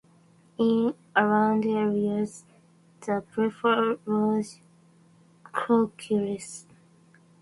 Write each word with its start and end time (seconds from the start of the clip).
In 0.57 0.95
inland 1.15 1.63
areas, 1.63 2.45
they 3.05 3.19
prefer 3.21 3.99
large 4.07 4.59
carcasses. 5.43 6.65